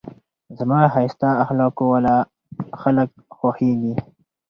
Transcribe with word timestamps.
زما 0.57 0.79
ښایسته 0.93 1.29
اخلاقو 1.43 1.83
واله 1.91 2.15
خلک 2.81 3.09
خوښېږي. 3.37 3.93